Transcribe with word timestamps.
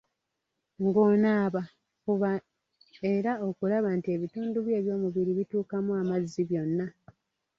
Ng'onaaba, 0.85 1.61
fuba 2.03 2.31
era 3.13 3.31
okulaba 3.47 3.89
nti 3.97 4.09
ebitundu 4.15 4.57
byo 4.65 4.73
ebyomubiri 4.79 5.31
bituukamu 5.39 5.91
amazzi 6.01 6.41
byonna. 6.49 6.85